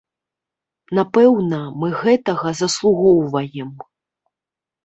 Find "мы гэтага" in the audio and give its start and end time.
1.83-2.55